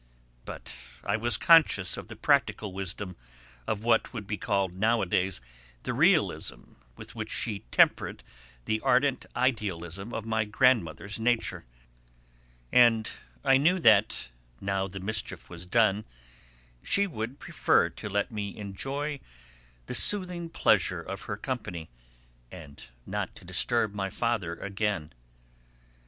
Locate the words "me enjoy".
18.31-19.19